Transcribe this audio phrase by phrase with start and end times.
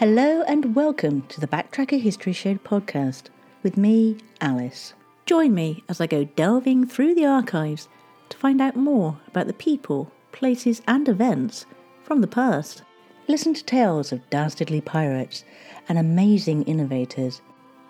[0.00, 3.24] Hello and welcome to the Backtracker History Show podcast
[3.62, 4.94] with me, Alice.
[5.26, 7.86] Join me as I go delving through the archives
[8.30, 11.66] to find out more about the people, places, and events
[12.02, 12.82] from the past.
[13.28, 15.44] Listen to tales of dastardly pirates
[15.86, 17.42] and amazing innovators,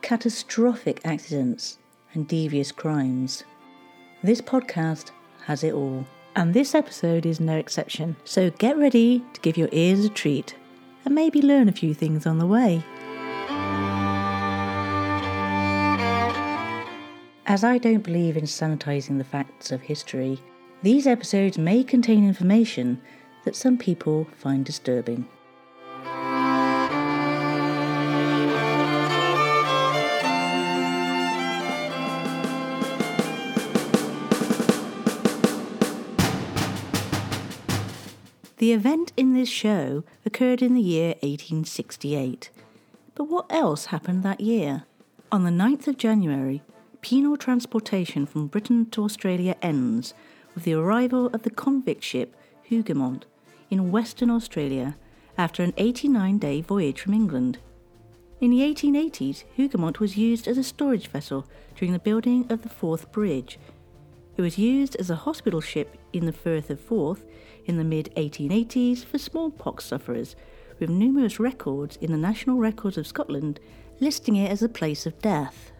[0.02, 1.79] catastrophic accidents,
[2.15, 3.45] and devious crimes.
[4.24, 5.12] This podcast
[5.45, 8.16] has it all, and this episode is no exception.
[8.24, 10.56] So get ready to give your ears a treat
[11.04, 12.82] and maybe learn a few things on the way.
[17.46, 20.38] As I don't believe in sanitizing the facts of history,
[20.82, 23.00] these episodes may contain information
[23.45, 25.26] that some people find disturbing.
[38.60, 42.51] The event in this show occurred in the year 1868.
[43.15, 44.85] But what else happened that year?
[45.32, 46.60] On the 9th of January,
[47.01, 50.12] penal transportation from Britain to Australia ends
[50.54, 52.37] with the arrival of the convict ship
[52.70, 53.23] Hougoumont
[53.70, 54.95] in Western Australia
[55.38, 57.60] after an 89 day voyage from England.
[58.42, 62.68] In the 1880s, Hougoumont was used as a storage vessel during the building of the
[62.68, 63.59] Forth Bridge.
[64.37, 67.25] It was used as a hospital ship in the Firth of Forth
[67.71, 70.34] in the mid 1880s for smallpox sufferers,
[70.81, 73.60] with numerous records in the National Records of Scotland
[74.00, 75.71] listing it as a place of death.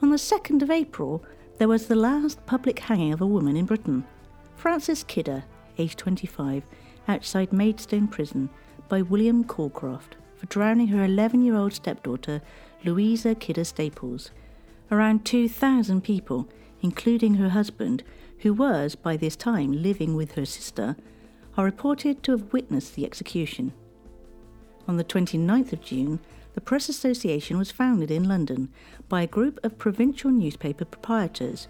[0.00, 1.22] On the 2nd of April,
[1.58, 4.04] there was the last public hanging of a woman in Britain,
[4.56, 5.44] Frances Kidder,
[5.76, 6.62] aged 25,
[7.08, 8.48] outside Maidstone Prison
[8.88, 12.40] by William Calcraft for drowning her 11 year old stepdaughter,
[12.84, 14.30] Louisa Kidder Staples.
[14.90, 16.48] Around 2,000 people,
[16.80, 18.02] including her husband,
[18.38, 20.96] who was by this time living with her sister,
[21.56, 23.72] are reported to have witnessed the execution.
[24.86, 26.20] On the 29th of June,
[26.54, 28.68] the Press Association was founded in London
[29.08, 31.68] by a group of provincial newspaper proprietors.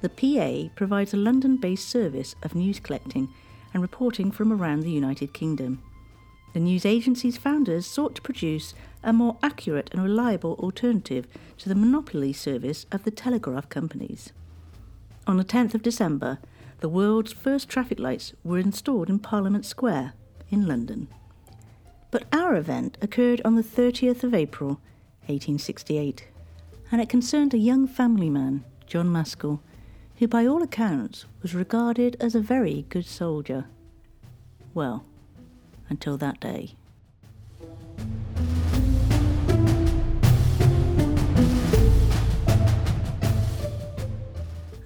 [0.00, 3.28] The PA provides a London based service of news collecting
[3.72, 5.82] and reporting from around the United Kingdom.
[6.52, 11.26] The news agency's founders sought to produce a more accurate and reliable alternative
[11.58, 14.32] to the monopoly service of the telegraph companies.
[15.26, 16.38] On the 10th of December,
[16.84, 20.12] the world's first traffic lights were installed in Parliament Square
[20.50, 21.08] in London.
[22.10, 24.72] But our event occurred on the 30th of April,
[25.20, 26.28] 1868,
[26.92, 29.62] and it concerned a young family man, John Maskell,
[30.18, 33.64] who by all accounts was regarded as a very good soldier.
[34.74, 35.06] Well,
[35.88, 36.74] until that day.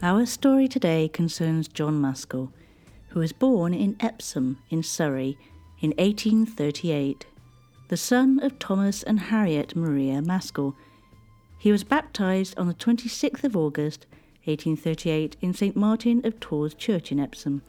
[0.00, 2.52] Our story today concerns John Maskell,
[3.08, 5.36] who was born in Epsom in Surrey
[5.80, 7.26] in 1838,
[7.88, 10.76] the son of Thomas and Harriet Maria Maskell.
[11.58, 14.06] He was baptized on the 26th of August
[14.44, 17.62] 1838 in St Martin of Tours Church in Epsom.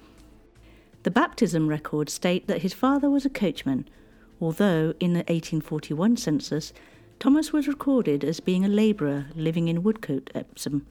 [1.01, 3.89] The baptism records state that his father was a coachman,
[4.39, 6.73] although in the 1841 census
[7.19, 10.85] Thomas was recorded as being a labourer living in Woodcote, Epsom.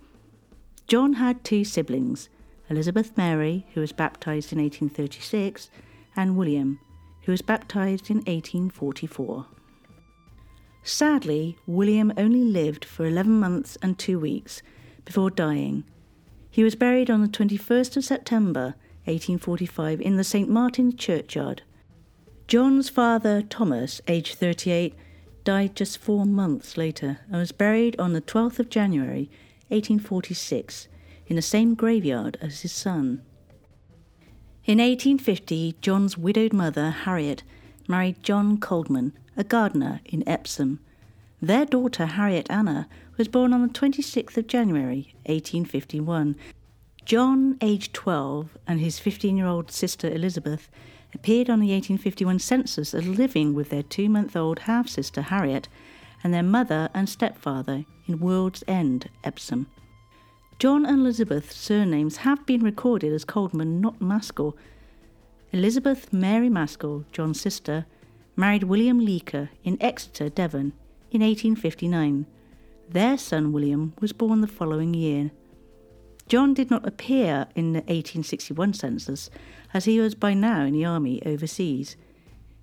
[0.88, 2.30] John had two siblings
[2.70, 5.70] Elizabeth Mary, who was baptized in 1836,
[6.16, 6.80] and William,
[7.22, 9.46] who was baptized in 1844.
[10.82, 14.62] Sadly, William only lived for 11 months and two weeks
[15.04, 15.84] before dying.
[16.50, 20.48] He was buried on the 21st of September 1845 in the St.
[20.48, 21.62] Martin's churchyard.
[22.46, 24.94] John's father, Thomas, aged 38,
[25.44, 29.30] died just four months later and was buried on the 12th of January
[29.68, 30.88] 1846,
[31.26, 33.22] in the same graveyard as his son.
[34.64, 37.42] In 1850, John's widowed mother, Harriet,
[37.86, 40.80] married John Coldman, a gardener in Epsom.
[41.40, 46.36] Their daughter, Harriet Anna, was born on the 26th of January, 1851.
[47.04, 50.68] John, aged 12, and his 15 year old sister Elizabeth
[51.14, 55.68] appeared on the 1851 census as living with their two month old half sister Harriet
[56.22, 59.66] and their mother and stepfather in World's End, Epsom.
[60.58, 64.56] John and Elizabeth's surnames have been recorded as Coldman, not Maskell.
[65.52, 67.86] Elizabeth Mary Maskell, John's sister,
[68.34, 70.72] married William Leaker in Exeter, Devon,
[71.10, 72.26] in 1859.
[72.88, 75.30] Their son William was born the following year.
[76.26, 79.30] John did not appear in the 1861 census,
[79.72, 81.96] as he was by now in the army overseas.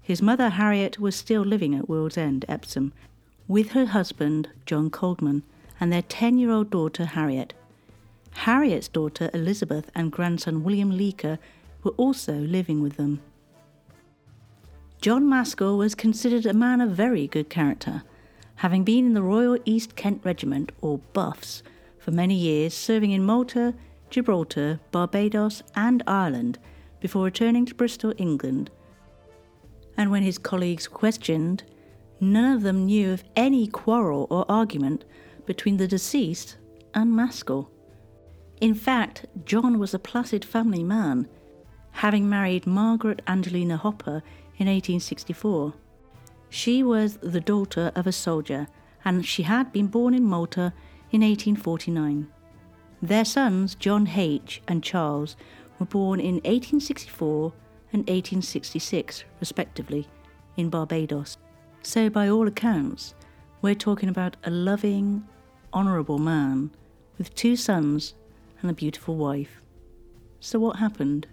[0.01, 2.93] His mother Harriet was still living at World's End, Epsom,
[3.47, 5.43] with her husband, John Coldman,
[5.79, 7.53] and their 10 year old daughter, Harriet.
[8.31, 11.37] Harriet's daughter, Elizabeth, and grandson, William Leaker,
[11.83, 13.21] were also living with them.
[15.01, 18.03] John Maskell was considered a man of very good character,
[18.55, 21.61] having been in the Royal East Kent Regiment, or Buffs,
[21.99, 23.73] for many years, serving in Malta,
[24.09, 26.57] Gibraltar, Barbados, and Ireland
[26.99, 28.71] before returning to Bristol, England.
[29.97, 31.63] And when his colleagues questioned,
[32.19, 35.05] none of them knew of any quarrel or argument
[35.45, 36.57] between the deceased
[36.93, 37.69] and Maskell.
[38.61, 41.27] In fact, John was a placid family man,
[41.91, 44.23] having married Margaret Angelina Hopper
[44.57, 45.73] in 1864.
[46.49, 48.67] She was the daughter of a soldier,
[49.03, 50.73] and she had been born in Malta
[51.11, 52.27] in 1849.
[53.01, 54.61] Their sons, John H.
[54.67, 55.35] and Charles,
[55.79, 57.53] were born in 1864
[57.91, 60.07] and 1866, respectively,
[60.55, 61.37] in Barbados.
[61.87, 63.13] So, by all accounts,
[63.61, 65.23] we're talking about a loving,
[65.71, 66.71] honourable man
[67.19, 68.15] with two sons
[68.59, 69.61] and a beautiful wife.
[70.39, 71.27] So, what happened?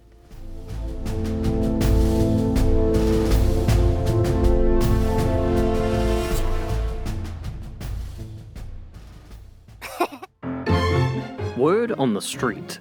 [11.56, 12.78] Word on the street.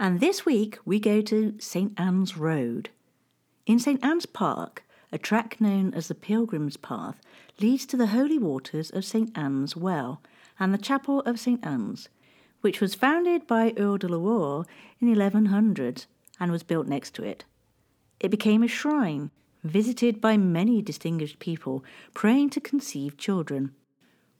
[0.00, 2.88] And this week we go to St Anne's Road.
[3.68, 4.82] In St Anne's Park,
[5.12, 7.20] a track known as the Pilgrim's Path
[7.60, 10.22] leads to the holy waters of St Anne's Well
[10.58, 12.08] and the Chapel of St Anne's,
[12.62, 14.64] which was founded by Earl de la Warr
[15.00, 16.06] in 1100
[16.40, 17.44] and was built next to it.
[18.20, 19.30] It became a shrine,
[19.62, 21.84] visited by many distinguished people
[22.14, 23.74] praying to conceive children.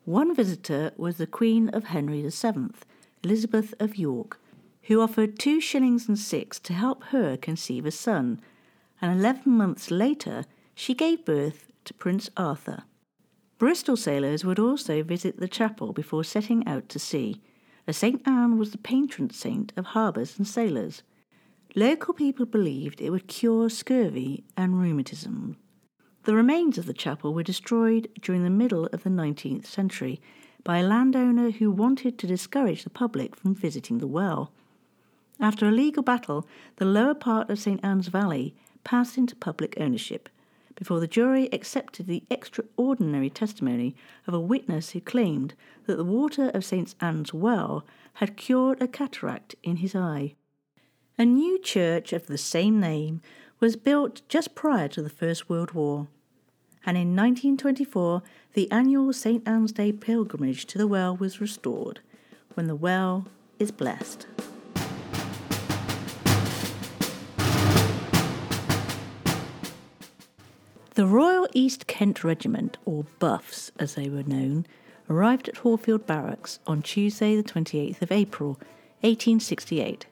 [0.07, 2.71] One visitor was the Queen of Henry VII,
[3.23, 4.41] Elizabeth of York,
[4.85, 8.41] who offered two shillings and six to help her conceive a son,
[9.01, 12.85] and eleven months later she gave birth to Prince Arthur.
[13.59, 17.41] Bristol sailors would also visit the chapel before setting out to sea,
[17.87, 21.03] as St Anne was the patron saint of harbours and sailors.
[21.75, 25.57] Local people believed it would cure scurvy and rheumatism.
[26.25, 30.21] The remains of the chapel were destroyed during the middle of the 19th century
[30.63, 34.53] by a landowner who wanted to discourage the public from visiting the well.
[35.41, 36.47] After a legal battle,
[36.77, 40.29] the lower part of St Anne's Valley passed into public ownership
[40.75, 43.97] before the jury accepted the extraordinary testimony
[44.27, 45.55] of a witness who claimed
[45.87, 47.85] that the water of St Anne's well
[48.15, 50.35] had cured a cataract in his eye.
[51.19, 53.21] A new church of the same name
[53.59, 56.07] was built just prior to the First World War
[56.89, 58.23] and in 1924
[58.55, 62.01] the annual St Anne's Day pilgrimage to the well was restored,
[62.55, 63.27] when the well
[63.59, 64.27] is blessed.
[70.99, 74.67] The Royal East Kent Regiment, or Buffs as they were known,
[75.09, 78.55] arrived at Horfield Barracks on Tuesday, the 28th of April,
[79.03, 80.07] 1868.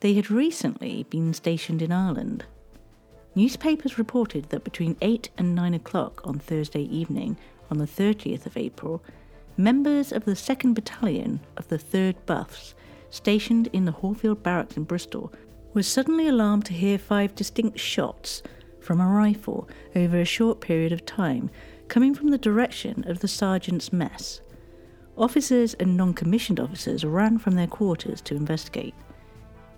[0.00, 2.44] They had recently been stationed in Ireland.
[3.34, 7.38] Newspapers reported that between 8 and 9 o'clock on Thursday evening,
[7.70, 9.02] on the 30th of April,
[9.56, 12.74] members of the 2nd Battalion of the 3rd Buffs,
[13.08, 15.32] stationed in the Horfield Barracks in Bristol,
[15.72, 18.42] were suddenly alarmed to hear five distinct shots
[18.80, 21.50] from a rifle over a short period of time
[21.88, 24.40] coming from the direction of the sergeant's mess.
[25.16, 28.94] Officers and non commissioned officers ran from their quarters to investigate.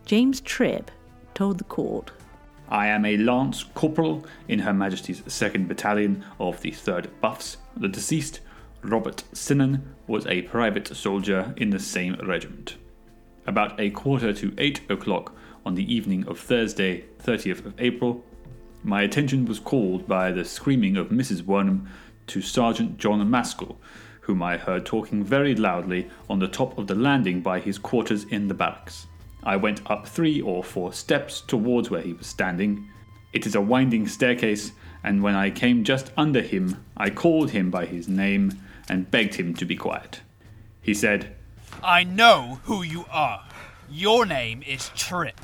[0.04, 0.90] James Tripp
[1.34, 2.12] told the court
[2.68, 7.58] I am a Lance Corporal in Her Majesty's 2nd Battalion of the 3rd Buffs.
[7.76, 8.40] The deceased,
[8.82, 12.76] Robert Sinan, was a private soldier in the same regiment.
[13.46, 15.34] About a quarter to 8 o'clock
[15.66, 18.24] on the evening of Thursday, 30th of April,
[18.82, 21.42] my attention was called by the screaming of Mrs.
[21.42, 21.88] Wernham
[22.28, 23.78] to Sergeant John Maskell,
[24.22, 28.24] whom I heard talking very loudly on the top of the landing by his quarters
[28.24, 29.06] in the barracks.
[29.42, 32.88] I went up three or four steps towards where he was standing.
[33.32, 34.72] It is a winding staircase,
[35.02, 39.34] and when I came just under him, I called him by his name and begged
[39.34, 40.20] him to be quiet.
[40.80, 41.34] He said,
[41.82, 43.44] I know who you are.
[43.90, 45.40] Your name is Tripp.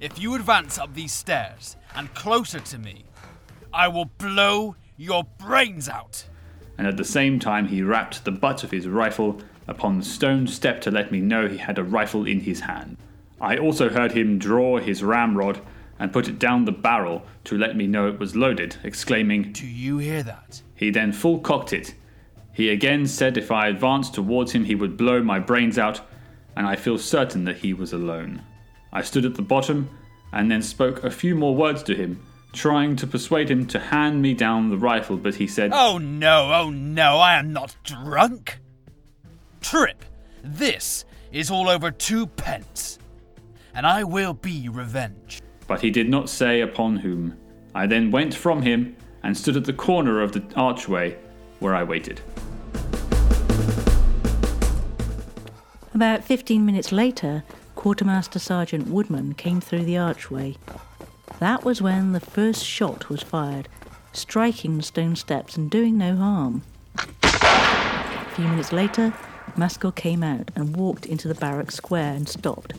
[0.00, 3.04] If you advance up these stairs and closer to me,
[3.72, 6.24] I will blow your brains out.
[6.76, 10.46] And at the same time, he rapped the butt of his rifle upon the stone
[10.46, 12.96] step to let me know he had a rifle in his hand.
[13.40, 15.60] I also heard him draw his ramrod
[15.98, 19.66] and put it down the barrel to let me know it was loaded, exclaiming, Do
[19.66, 20.62] you hear that?
[20.74, 21.94] He then full cocked it.
[22.52, 26.00] He again said if I advanced towards him, he would blow my brains out,
[26.56, 28.42] and I feel certain that he was alone.
[28.94, 29.90] I stood at the bottom
[30.32, 32.20] and then spoke a few more words to him,
[32.52, 36.52] trying to persuade him to hand me down the rifle, but he said, Oh no,
[36.54, 38.58] oh no, I am not drunk.
[39.60, 40.04] Tripp,
[40.42, 42.98] this is all over two pence,
[43.74, 45.42] and I will be revenged.
[45.66, 47.36] but he did not say upon whom.
[47.74, 51.16] I then went from him and stood at the corner of the archway
[51.58, 52.20] where I waited.
[55.94, 57.44] About 15 minutes later,
[57.84, 60.56] Quartermaster Sergeant Woodman came through the archway.
[61.38, 63.68] That was when the first shot was fired,
[64.10, 66.62] striking the stone steps and doing no harm.
[67.22, 69.12] A few minutes later,
[69.58, 72.72] Maskell came out and walked into the barrack square and stopped.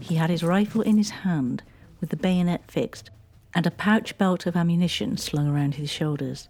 [0.00, 1.62] He had his rifle in his hand,
[2.00, 3.10] with the bayonet fixed,
[3.54, 6.48] and a pouch belt of ammunition slung around his shoulders.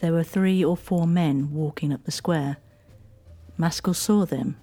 [0.00, 2.58] There were three or four men walking up the square.
[3.58, 4.56] Maskell saw them,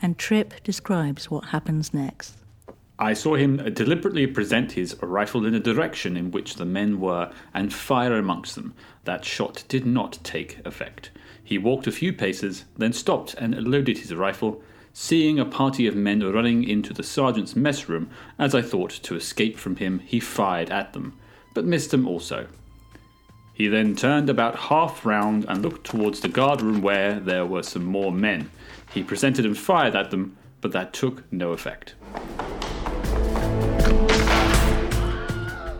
[0.00, 2.36] and Tripp describes what happens next.
[2.98, 7.30] I saw him deliberately present his rifle in the direction in which the men were
[7.52, 8.74] and fire amongst them.
[9.04, 11.10] That shot did not take effect.
[11.44, 14.62] He walked a few paces, then stopped and loaded his rifle,
[14.94, 18.08] seeing a party of men running into the sergeant's mess room.
[18.38, 21.18] As I thought to escape from him, he fired at them,
[21.52, 22.48] but missed them also.
[23.52, 27.62] He then turned about half round and looked towards the guard room where there were
[27.62, 28.50] some more men.
[28.96, 31.96] He presented and fired at them, but that took no effect.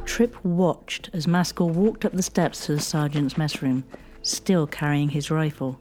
[0.05, 3.85] Tripp watched as Maskell walked up the steps to the sergeant's mess room,
[4.21, 5.81] still carrying his rifle.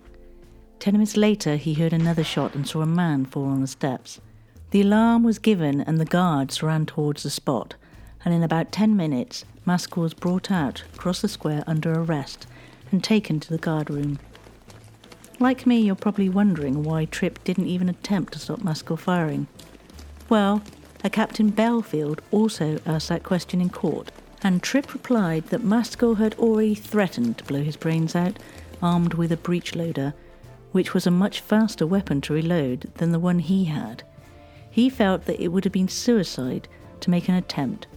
[0.79, 4.21] Ten minutes later, he heard another shot and saw a man fall on the steps.
[4.71, 7.75] The alarm was given, and the guards ran towards the spot.
[8.23, 12.47] And in about ten minutes, Maskell was brought out across the square under arrest
[12.93, 14.19] and taken to the guard room.
[15.39, 19.47] Like me, you're probably wondering why Tripp didn't even attempt to stop Maskell firing.
[20.29, 20.61] Well,
[21.03, 24.11] a Captain Belfield also asked that question in court,
[24.41, 28.39] and Tripp replied that Maskell had already threatened to blow his brains out,
[28.81, 30.13] armed with a breech loader,
[30.71, 34.03] which was a much faster weapon to reload than the one he had.
[34.71, 36.67] He felt that it would have been suicide
[37.01, 37.87] to make an attempt.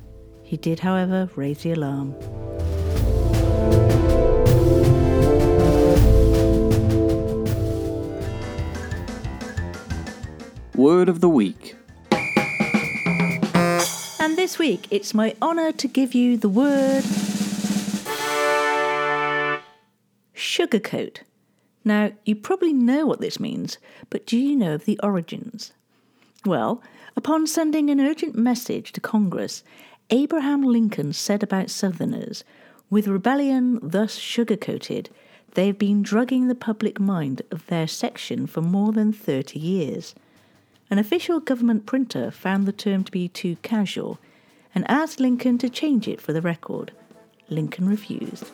[0.42, 2.14] He did, however, raise the alarm.
[10.78, 11.74] Word of the week.
[14.20, 17.02] And this week, it's my honour to give you the word
[20.36, 21.22] sugarcoat.
[21.84, 25.72] Now, you probably know what this means, but do you know of the origins?
[26.46, 26.80] Well,
[27.16, 29.64] upon sending an urgent message to Congress,
[30.10, 32.44] Abraham Lincoln said about Southerners,
[32.88, 35.08] with rebellion thus sugarcoated,
[35.54, 40.14] they have been drugging the public mind of their section for more than 30 years.
[40.90, 44.18] An official government printer found the term to be too casual
[44.74, 46.92] and asked Lincoln to change it for the record.
[47.50, 48.50] Lincoln refused.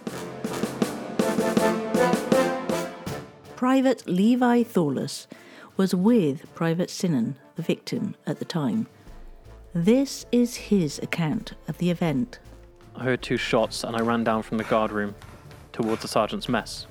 [3.55, 5.29] Private Levi Thorlus
[5.77, 8.89] was with Private Sinan, the victim, at the time.
[9.73, 12.41] This is his account of the event.
[12.97, 15.15] I heard two shots and I ran down from the guard room
[15.73, 16.89] towards the sergeant's mess.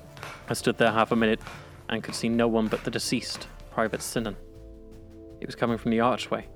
[0.48, 1.40] I stood there half a minute
[1.90, 4.36] and could see no one but the deceased, Private Sinan.
[5.44, 6.46] He was coming from the archway.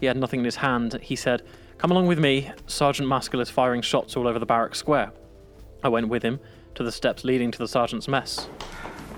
[0.00, 0.98] He had nothing in his hand.
[1.00, 1.42] He said,
[1.78, 2.50] Come along with me.
[2.66, 5.12] Sergeant Maskell is firing shots all over the barrack square.
[5.84, 6.40] I went with him
[6.74, 8.48] to the steps leading to the sergeant's mess.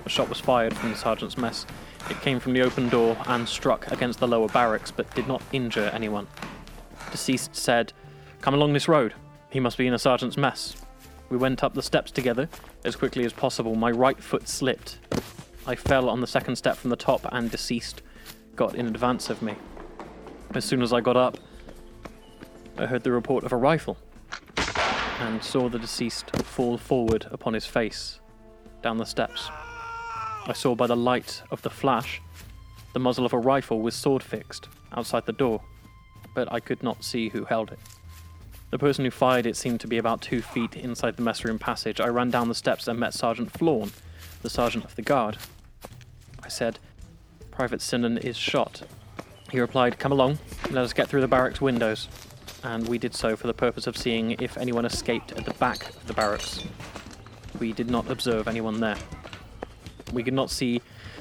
[0.04, 1.64] A shot was fired from the sergeant's mess.
[2.10, 5.40] It came from the open door and struck against the lower barracks, but did not
[5.50, 6.26] injure anyone.
[7.10, 7.94] Deceased said,
[8.42, 9.14] Come along this road.
[9.48, 10.76] He must be in a sergeant's mess.
[11.30, 12.50] We went up the steps together.
[12.84, 14.98] As quickly as possible, my right foot slipped.
[15.66, 18.02] I fell on the second step from the top, and deceased
[18.59, 19.55] got in advance of me.
[20.53, 21.38] As soon as I got up,
[22.77, 23.97] I heard the report of a rifle
[25.21, 28.19] and saw the deceased fall forward upon his face
[28.83, 29.49] down the steps.
[30.45, 32.21] I saw by the light of the flash
[32.95, 35.62] the muzzle of a rifle with sword fixed outside the door,
[36.35, 37.79] but I could not see who held it.
[38.71, 42.00] The person who fired it seemed to be about two feet inside the messroom passage.
[42.00, 43.93] I ran down the steps and met Sergeant Flawn,
[44.43, 45.38] the sergeant of the guard.
[46.43, 46.81] I said,
[47.59, 48.83] Private Sinan is shot.
[49.50, 50.38] He replied, Come along,
[50.71, 52.07] let us get through the barracks windows.
[52.62, 55.88] And we did so for the purpose of seeing if anyone escaped at the back
[55.88, 56.62] of the barracks.
[57.59, 58.95] We did not observe anyone there.
[60.12, 60.81] We could not see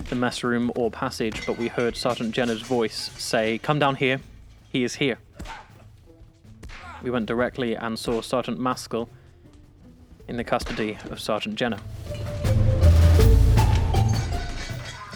[0.09, 4.21] the mess room or passage, but we heard Sergeant Jenner's voice say, Come down here,
[4.69, 5.17] he is here.
[7.01, 9.09] We went directly and saw Sergeant Maskell
[10.27, 11.79] in the custody of Sergeant Jenner.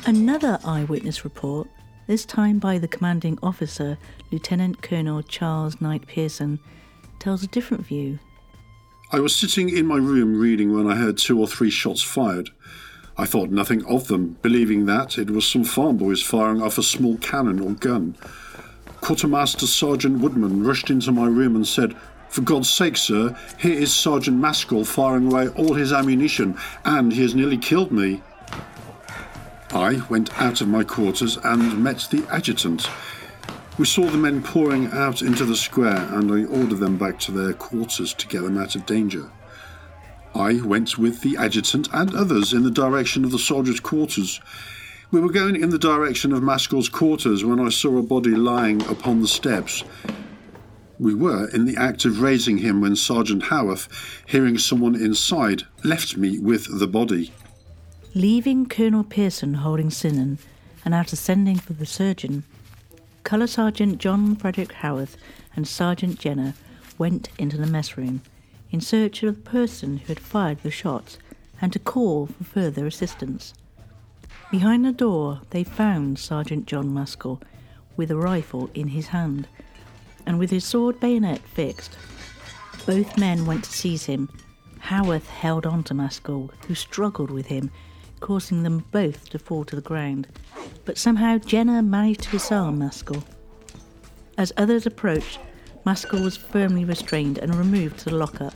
[0.07, 1.69] Another eyewitness report,
[2.07, 3.99] this time by the commanding officer,
[4.31, 6.59] Lieutenant Colonel Charles Knight Pearson,
[7.19, 8.17] tells a different view.
[9.11, 12.49] I was sitting in my room reading when I heard two or three shots fired.
[13.15, 16.83] I thought nothing of them, believing that it was some farm boys firing off a
[16.83, 18.15] small cannon or gun.
[19.01, 21.95] Quartermaster Sergeant Woodman rushed into my room and said,
[22.29, 27.21] For God's sake, sir, here is Sergeant Maskell firing away all his ammunition, and he
[27.21, 28.23] has nearly killed me.
[29.73, 32.89] I went out of my quarters and met the adjutant.
[33.77, 37.31] We saw the men pouring out into the square, and I ordered them back to
[37.31, 39.31] their quarters to get them out of danger.
[40.35, 44.41] I went with the adjutant and others in the direction of the soldiers' quarters.
[45.09, 48.81] We were going in the direction of Maskell's quarters when I saw a body lying
[48.87, 49.85] upon the steps.
[50.99, 53.87] We were in the act of raising him when Sergeant Howarth,
[54.25, 57.31] hearing someone inside, left me with the body.
[58.13, 60.37] Leaving Colonel Pearson holding Sinan
[60.83, 62.43] and after sending for the surgeon,
[63.23, 65.15] Colour Sergeant John Frederick Howarth
[65.55, 66.53] and Sergeant Jenner
[66.97, 68.21] went into the mess room
[68.69, 71.19] in search of the person who had fired the shots
[71.61, 73.53] and to call for further assistance.
[74.51, 77.41] Behind the door, they found Sergeant John Maskell
[77.95, 79.47] with a rifle in his hand
[80.25, 81.97] and with his sword bayonet fixed.
[82.85, 84.27] Both men went to seize him.
[84.79, 87.71] Howarth held on to Maskell, who struggled with him,
[88.21, 90.27] causing them both to fall to the ground.
[90.85, 93.23] But somehow Jenner managed to disarm Maskell.
[94.37, 95.39] As others approached,
[95.85, 98.53] Maskell was firmly restrained and removed to the lockup.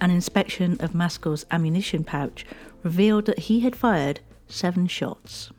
[0.00, 2.46] An inspection of Maskell's ammunition pouch
[2.82, 5.50] revealed that he had fired seven shots.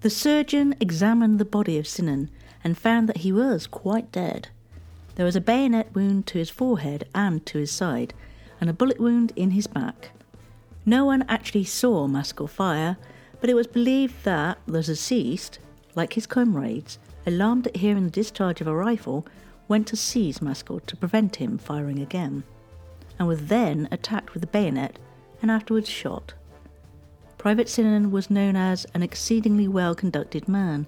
[0.00, 2.30] The surgeon examined the body of Sinan
[2.62, 4.48] and found that he was quite dead.
[5.16, 8.12] There was a bayonet wound to his forehead and to his side,
[8.60, 10.10] and a bullet wound in his back.
[10.88, 12.96] No one actually saw Maskell fire,
[13.40, 15.58] but it was believed that the deceased,
[15.96, 19.26] like his comrades, alarmed at hearing the discharge of a rifle,
[19.66, 22.44] went to seize Maskell to prevent him firing again,
[23.18, 24.96] and was then attacked with a bayonet
[25.42, 26.34] and afterwards shot.
[27.36, 30.86] Private Sinan was known as an exceedingly well conducted man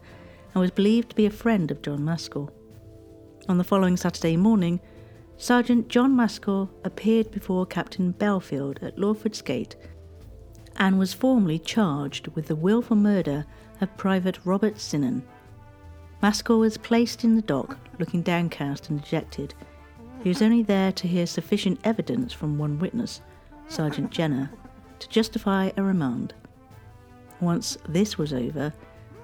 [0.54, 2.52] and was believed to be a friend of John Maskell.
[3.48, 4.80] On the following Saturday morning,
[5.40, 9.76] Sergeant John Maskell appeared before Captain Belfield at Lawford's Gate
[10.76, 13.46] and was formally charged with the wilful murder
[13.80, 15.22] of Private Robert Sinan.
[16.20, 19.54] Maskell was placed in the dock, looking downcast and dejected.
[20.24, 23.20] He was only there to hear sufficient evidence from one witness,
[23.68, 24.50] Sergeant Jenner,
[24.98, 26.34] to justify a remand.
[27.40, 28.72] Once this was over,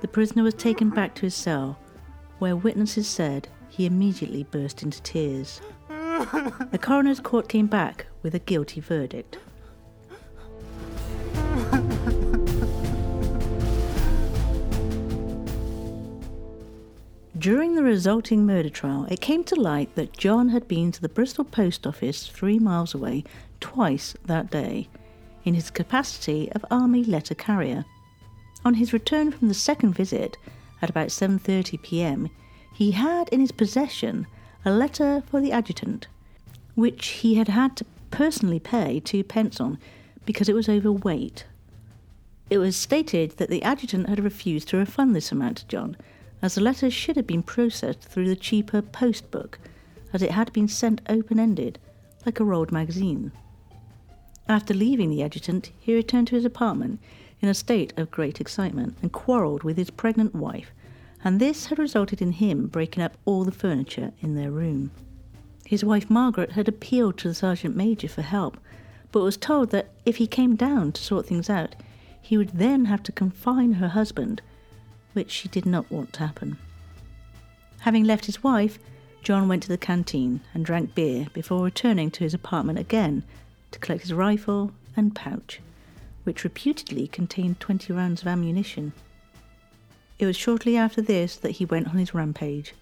[0.00, 1.76] the prisoner was taken back to his cell,
[2.38, 5.60] where witnesses said he immediately burst into tears.
[6.14, 9.38] The coroner's court came back with a guilty verdict.
[17.36, 21.08] During the resulting murder trial, it came to light that John had been to the
[21.08, 23.24] Bristol post office three miles away
[23.58, 24.88] twice that day
[25.44, 27.84] in his capacity of army letter carrier.
[28.64, 30.36] On his return from the second visit
[30.80, 32.30] at about 7:30 p.m.,
[32.72, 34.28] he had in his possession
[34.64, 36.06] a letter for the adjutant,
[36.74, 39.78] which he had had to personally pay two pence on
[40.24, 41.44] because it was overweight.
[42.50, 45.96] It was stated that the adjutant had refused to refund this amount to John,
[46.40, 49.58] as the letter should have been processed through the cheaper post book,
[50.12, 51.78] as it had been sent open ended,
[52.24, 53.32] like a rolled magazine.
[54.48, 57.00] After leaving the adjutant, he returned to his apartment
[57.40, 60.70] in a state of great excitement and quarrelled with his pregnant wife,
[61.24, 64.90] and this had resulted in him breaking up all the furniture in their room.
[65.64, 68.58] His wife Margaret had appealed to the sergeant major for help,
[69.10, 71.74] but was told that if he came down to sort things out,
[72.20, 74.42] he would then have to confine her husband,
[75.14, 76.58] which she did not want to happen.
[77.80, 78.78] Having left his wife,
[79.22, 83.24] John went to the canteen and drank beer before returning to his apartment again
[83.70, 85.60] to collect his rifle and pouch
[86.24, 88.92] which reputedly contained 20 rounds of ammunition.
[90.24, 92.72] It was shortly after this that he went on his rampage.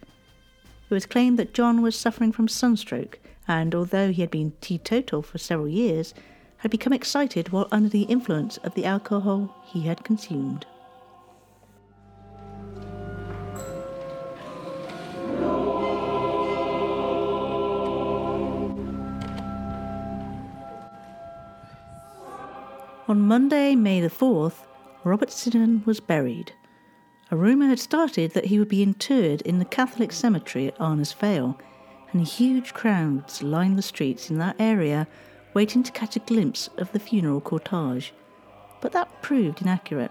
[0.89, 5.23] It was claimed that John was suffering from sunstroke, and although he had been teetotal
[5.23, 6.15] for several years,
[6.59, 10.67] had become excited while under the influence of the alcohol he had consumed.
[23.09, 24.65] On Monday, May the 4th,
[25.03, 26.53] Robert Sinan was buried.
[27.33, 31.15] A rumour had started that he would be interred in the Catholic cemetery at Arnos
[31.15, 31.59] Vale,
[32.13, 35.09] and huge crowds lined the streets in that area
[35.55, 38.13] waiting to catch a glimpse of the funeral cortege.
[38.83, 40.11] But that proved inaccurate.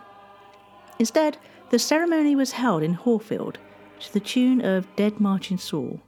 [0.98, 1.38] Instead,
[1.70, 3.60] the ceremony was held in Horfield
[4.00, 6.02] to the tune of Dead March in Saul.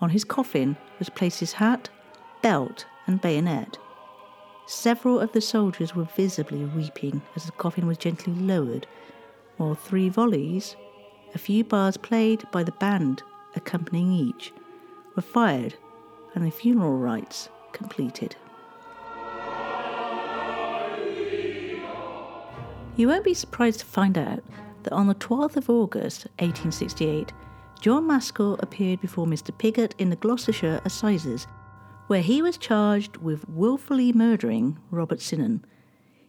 [0.00, 1.88] On his coffin was placed his hat,
[2.40, 3.78] belt, and bayonet.
[4.66, 8.86] Several of the soldiers were visibly weeping as the coffin was gently lowered,
[9.60, 10.74] while three volleys,
[11.34, 13.22] a few bars played by the band
[13.54, 14.54] accompanying each
[15.14, 15.74] were fired
[16.34, 18.34] and the funeral rites completed.
[22.96, 24.42] You won't be surprised to find out
[24.84, 27.30] that on the 12th of August 1868,
[27.82, 29.56] John Maskell appeared before Mr.
[29.56, 31.46] Piggott in the Gloucestershire Assizes,
[32.06, 35.62] where he was charged with wilfully murdering Robert Sinan.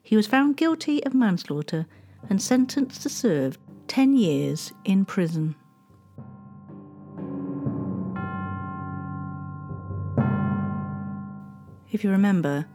[0.04, 1.88] He was found guilty of manslaughter
[2.30, 3.58] and sentenced to serve
[3.88, 5.56] 10 years in prison.
[11.92, 12.68] If you remember,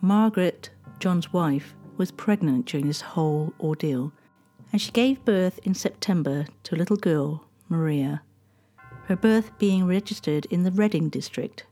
[0.00, 0.70] Margaret,
[1.00, 4.12] John's wife, was pregnant during this whole ordeal,
[4.72, 8.22] and she gave birth in September to a little girl, Maria,
[9.06, 11.66] her birth being registered in the Reading district.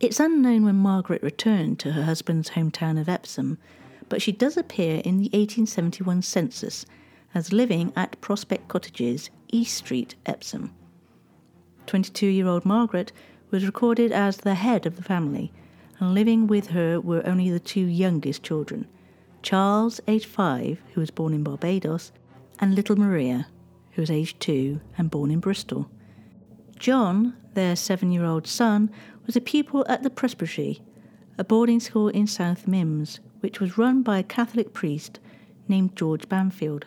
[0.00, 3.58] It's unknown when Margaret returned to her husband's hometown of Epsom,
[4.12, 6.84] but she does appear in the 1871 census
[7.34, 10.70] as living at Prospect Cottages, East Street, Epsom.
[11.86, 13.10] 22 year old Margaret
[13.50, 15.50] was recorded as the head of the family
[15.98, 18.86] and living with her were only the two youngest children
[19.40, 22.12] Charles, aged five, who was born in Barbados,
[22.58, 23.46] and little Maria,
[23.92, 25.90] who was aged two and born in Bristol.
[26.78, 28.90] John, their seven year old son,
[29.24, 30.82] was a pupil at the Presbytery,
[31.38, 35.18] a boarding school in South Mimms, which was run by a Catholic priest
[35.68, 36.86] named George Banfield.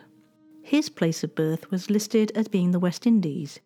[0.62, 3.60] His place of birth was listed as being the West Indies.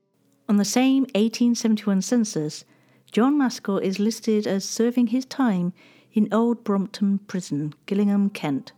[0.49, 2.65] On the same 1871 census,
[3.13, 5.73] John Maskell is listed as serving his time
[6.13, 8.73] in Old Brompton Prison, Gillingham, Kent.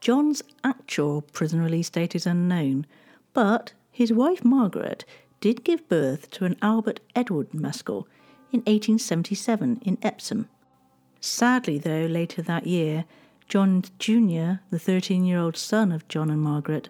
[0.00, 2.86] John's actual prison release date is unknown,
[3.34, 5.04] but his wife Margaret
[5.40, 8.06] did give birth to an Albert Edward Maskell
[8.50, 10.48] in 1877 in Epsom.
[11.20, 13.04] Sadly, though, later that year,
[13.48, 16.88] John Jr., the 13 year old son of John and Margaret,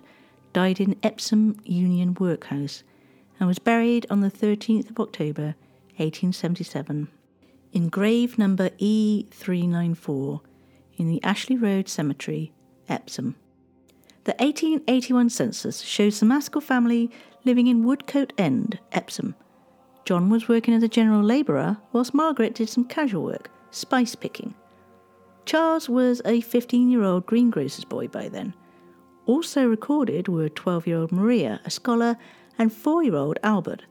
[0.52, 2.82] died in Epsom Union Workhouse
[3.38, 5.54] and was buried on the 13th of October
[5.96, 7.08] 1877
[7.72, 10.40] in grave number E394
[10.96, 12.52] in the Ashley Road Cemetery,
[12.88, 13.36] Epsom.
[14.24, 17.10] The 1881 census shows the Maskell family
[17.48, 19.34] living in Woodcote End, Epsom.
[20.04, 24.54] John was working as a general labourer, whilst Margaret did some casual work, spice picking.
[25.46, 28.52] Charles was a 15 year old greengrocer's boy by then.
[29.24, 32.18] Also recorded were 12 year old Maria, a scholar,
[32.58, 33.86] and 4 year old Albert.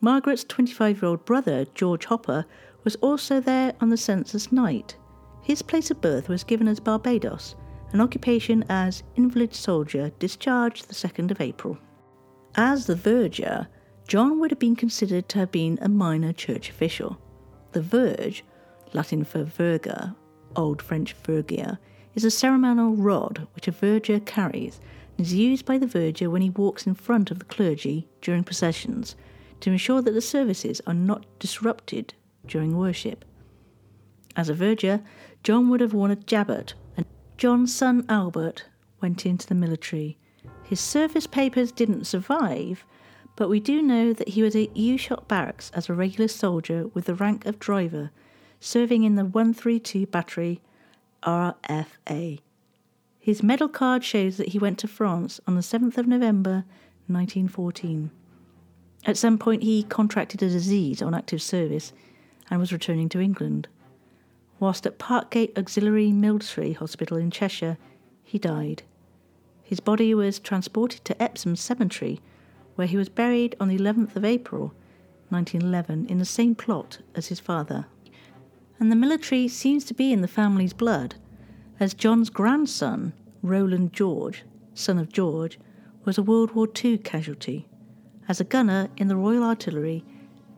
[0.00, 2.44] Margaret's 25 year old brother, George Hopper,
[2.84, 4.96] was also there on the census night.
[5.42, 7.56] His place of birth was given as Barbados,
[7.90, 11.76] an occupation as invalid soldier discharged the 2nd of April.
[12.62, 13.68] As the verger,
[14.06, 17.18] John would have been considered to have been a minor church official.
[17.72, 18.44] The verge,
[18.92, 20.14] Latin for verga,
[20.54, 21.78] Old French vergia,
[22.14, 24.78] is a ceremonial rod which a verger carries
[25.16, 28.44] and is used by the verger when he walks in front of the clergy during
[28.44, 29.16] processions
[29.60, 32.12] to ensure that the services are not disrupted
[32.46, 33.24] during worship.
[34.36, 35.00] As a verger,
[35.42, 37.06] John would have worn a jabot, and
[37.38, 38.66] John's son Albert
[39.00, 40.18] went into the military.
[40.70, 42.84] His service papers didn't survive,
[43.34, 47.06] but we do know that he was at Ushot Barracks as a regular soldier with
[47.06, 48.12] the rank of driver
[48.60, 50.60] serving in the 132 Battery
[51.24, 52.38] RFA.
[53.18, 56.64] His medal card shows that he went to France on the 7th of November
[57.08, 58.12] 1914.
[59.04, 61.92] At some point, he contracted a disease on active service
[62.48, 63.66] and was returning to England.
[64.60, 67.76] Whilst at Parkgate Auxiliary Military Hospital in Cheshire,
[68.22, 68.84] he died.
[69.70, 72.20] His body was transported to Epsom Cemetery,
[72.74, 74.74] where he was buried on the 11th of April
[75.30, 77.86] 1911 in the same plot as his father
[78.80, 81.14] and the military seems to be in the family's blood,
[81.78, 85.60] as John's grandson, Roland George, son of George,
[86.06, 87.68] was a World War II casualty.
[88.26, 90.02] As a gunner in the Royal Artillery,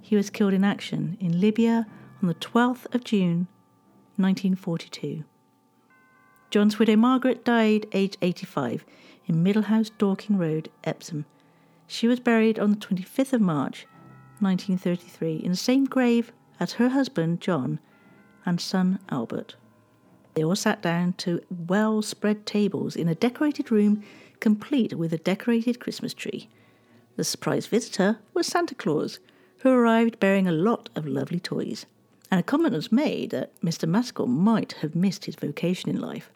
[0.00, 1.86] he was killed in action in Libya
[2.22, 3.48] on the 12th of June
[4.16, 5.24] 1942.
[6.52, 8.84] John's widow Margaret died aged 85
[9.24, 11.24] in Middlehouse Dorking Road, Epsom.
[11.86, 13.86] She was buried on the 25th of March
[14.40, 17.78] 1933 in the same grave as her husband John
[18.44, 19.56] and son Albert.
[20.34, 24.02] They all sat down to well spread tables in a decorated room
[24.38, 26.50] complete with a decorated Christmas tree.
[27.16, 29.20] The surprise visitor was Santa Claus,
[29.60, 31.86] who arrived bearing a lot of lovely toys.
[32.30, 33.88] And a comment was made that Mr.
[33.88, 36.30] Maskell might have missed his vocation in life.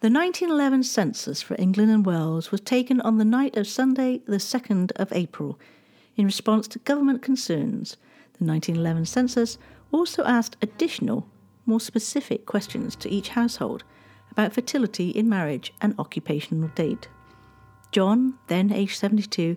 [0.00, 4.36] The 1911 census for England and Wales was taken on the night of Sunday, the
[4.36, 5.58] 2nd of April,
[6.16, 7.96] in response to government concerns.
[8.38, 9.56] The 1911 census
[9.90, 11.26] also asked additional
[11.64, 13.84] more specific questions to each household
[14.30, 17.08] about fertility in marriage and occupational date.
[17.90, 19.56] John, then aged 72,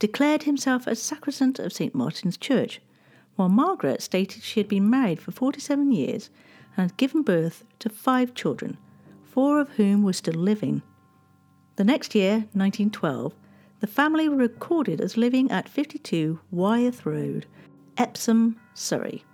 [0.00, 1.94] declared himself as sacristant of St.
[1.94, 2.80] Martin's Church,
[3.36, 6.28] while Margaret stated she had been married for 47 years
[6.76, 8.78] and had given birth to five children,
[9.36, 10.80] four of whom were still living.
[11.76, 13.34] The next year, 1912,
[13.80, 17.44] the family were recorded as living at 52 Wyeth Road,
[17.98, 19.26] Epsom, Surrey.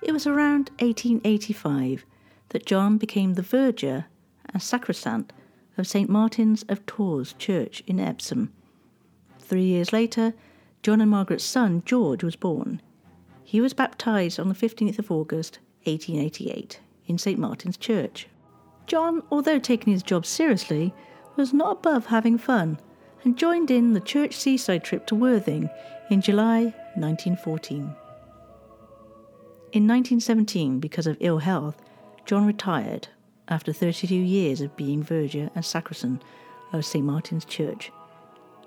[0.00, 2.06] It was around 1885
[2.48, 4.06] that John became the verger
[4.48, 5.30] and sacristant
[5.76, 6.08] of St.
[6.08, 8.50] Martin's of Tours Church in Epsom.
[9.38, 10.32] Three years later,
[10.82, 12.80] John and Margaret's son George was born.
[13.50, 17.36] He was baptized on the 15th of August, 1888, in St.
[17.36, 18.28] Martin's Church.
[18.86, 20.94] John, although taking his job seriously,
[21.34, 22.78] was not above having fun
[23.24, 25.68] and joined in the church seaside trip to Worthing
[26.10, 27.78] in July 1914.
[29.72, 31.82] In 1917, because of ill health,
[32.26, 33.08] John retired
[33.48, 36.22] after 32 years of being verger and sacristan
[36.72, 37.04] of St.
[37.04, 37.90] Martin's Church.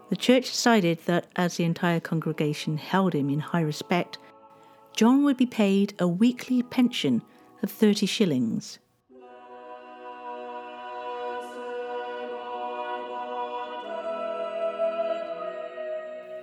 [0.09, 4.17] The church decided that as the entire congregation held him in high respect,
[4.95, 7.23] John would be paid a weekly pension
[7.63, 8.77] of 30 shillings.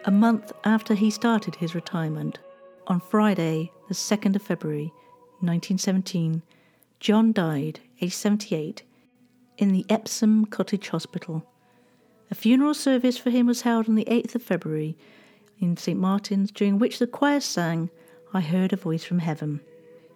[0.05, 2.41] A month after he started his retirement,
[2.87, 4.93] on Friday, the 2nd of February
[5.41, 6.43] 1917,
[6.99, 8.83] John died, aged 78,
[9.59, 11.47] in the Epsom Cottage Hospital.
[12.31, 14.97] A funeral service for him was held on the 8th of February
[15.61, 15.99] in St.
[15.99, 17.91] Martin's, during which the choir sang,
[18.33, 19.61] I Heard a Voice from Heaven.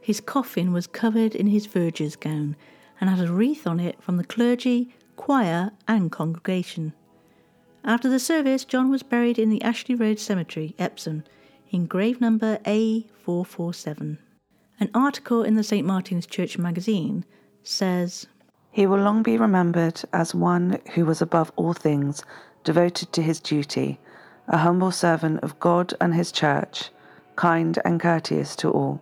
[0.00, 2.54] His coffin was covered in his verger's gown
[3.00, 6.92] and had a wreath on it from the clergy, choir, and congregation.
[7.82, 11.24] After the service, John was buried in the Ashley Road Cemetery, Epsom,
[11.70, 14.18] in grave number A447.
[14.78, 15.84] An article in the St.
[15.84, 17.24] Martin's Church magazine
[17.64, 18.28] says
[18.70, 22.22] He will long be remembered as one who was above all things
[22.62, 23.98] devoted to his duty,
[24.46, 26.90] a humble servant of God and his church,
[27.36, 29.00] kind and courteous to all.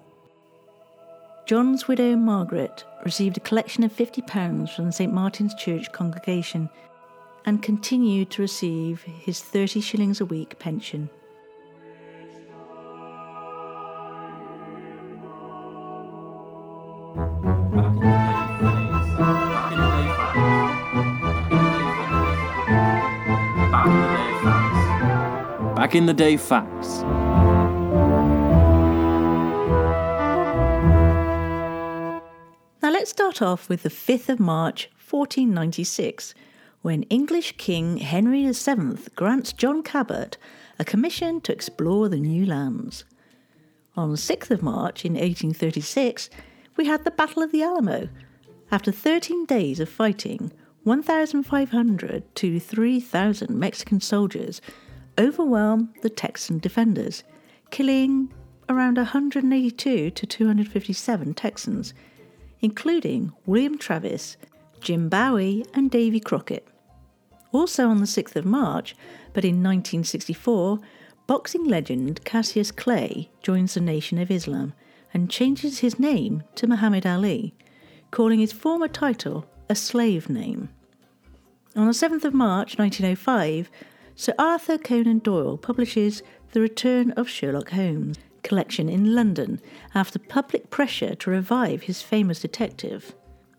[1.47, 5.13] John's widow Margaret received a collection of £50 from the St.
[5.13, 6.71] Martin's Church congregation
[7.45, 11.11] and continued to receive his 30 shillings a week pension.
[25.75, 27.03] Back in the day facts.
[33.03, 36.37] Let's start off with the 5th of March 1496
[36.83, 40.39] when English King Henry VII grants John Cabot
[40.79, 43.05] a commission to explore the new lands.
[43.97, 46.31] On 6th of March in 1836,
[46.77, 48.09] we had the Battle of the Alamo.
[48.71, 50.53] After 13 days of fighting,
[50.85, 54.61] 1,500 to 3,000 Mexican soldiers
[55.19, 57.25] overwhelmed the Texan defenders,
[57.73, 58.33] killing
[58.69, 61.95] around 182 to 257 Texans,
[62.63, 64.37] including William Travis,
[64.81, 66.67] Jim Bowie, and Davy Crockett.
[67.51, 68.97] Also on the 6th of March,
[69.35, 70.79] but in 1964,
[71.27, 74.73] boxing legend Cassius Clay joins the Nation of Islam
[75.13, 77.55] and changes his name to Muhammad Ali,
[78.11, 80.71] calling his former title a slave name.
[81.77, 83.71] On the 7th of March 1905,
[84.15, 86.23] Sir Arthur Conan Doyle publishes
[86.53, 89.61] The Return of Sherlock Holmes collection in London
[89.95, 93.15] after public pressure to revive his famous detective.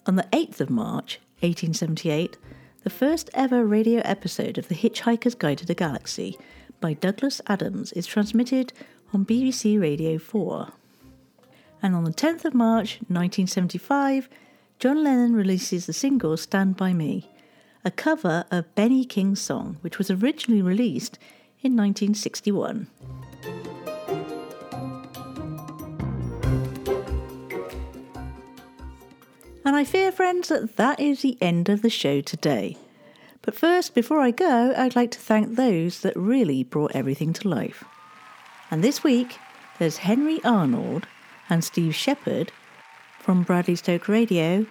[0.06, 2.38] On the 8th of March 1878,
[2.84, 6.38] the first ever radio episode of The Hitchhiker's Guide to the Galaxy
[6.82, 8.74] by Douglas Adams is transmitted
[9.14, 10.74] on BBC Radio 4.
[11.82, 14.28] And on the 10th of March 1975,
[14.80, 17.30] John Lennon releases the single Stand By Me,
[17.86, 21.18] a cover of Benny King's song, which was originally released
[21.62, 22.88] in 1961.
[29.66, 32.78] And I fear, friends, that that is the end of the show today.
[33.42, 37.48] But first, before I go, I'd like to thank those that really brought everything to
[37.48, 37.84] life.
[38.72, 39.38] And this week,
[39.80, 41.08] there's Henry Arnold
[41.50, 42.52] and Steve Shepherd
[43.20, 44.66] from Bradley Stoke Radio,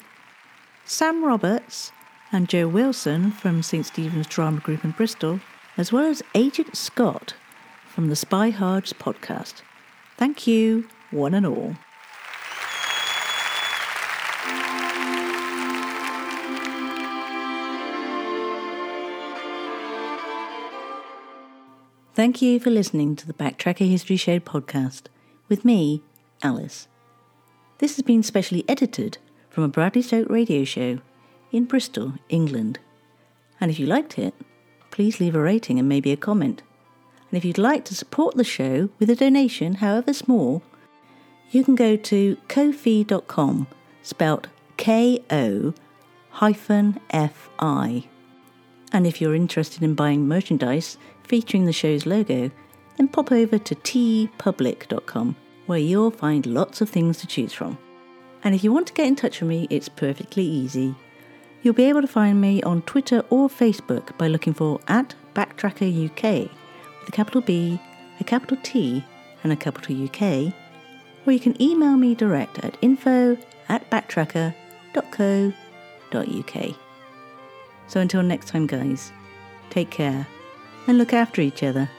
[0.85, 1.93] Sam Roberts
[2.31, 5.41] and Joe Wilson from St Stephen's Drama Group in Bristol,
[5.77, 7.35] as well as Agent Scott
[7.89, 9.63] from the Spy Hards podcast.
[10.17, 11.77] Thank you, one and all.
[22.15, 25.05] Thank you for listening to the Backtracker History Show podcast
[25.49, 26.03] with me,
[26.43, 26.87] Alice.
[27.79, 29.17] This has been specially edited
[29.49, 30.99] from a Bradley Stoke radio show
[31.53, 32.81] in Bristol, England.
[33.63, 34.35] And if you liked it,
[34.91, 36.61] please leave a rating and maybe a comment.
[37.31, 40.63] And if you'd like to support the show with a donation, however small,
[41.51, 43.69] you can go to Ko-Fi.com,
[44.03, 45.73] spelt K O
[46.29, 48.05] hyphen F I.
[48.93, 52.51] And if you're interested in buying merchandise featuring the show's logo,
[52.97, 57.79] then pop over to Teepublic.com, where you'll find lots of things to choose from.
[58.45, 60.95] And if you want to get in touch with me, it's perfectly easy.
[61.63, 66.11] You'll be able to find me on Twitter or Facebook by looking for at Backtracker
[66.11, 66.51] UK
[67.01, 67.81] with a capital B,
[68.21, 69.03] a capital T,
[69.43, 70.53] and a capital UK,
[71.25, 76.82] or you can email me direct at info at backtracker.co.uk.
[77.93, 79.13] So until next time, guys,
[79.69, 80.27] take care
[80.87, 81.91] and look after each other.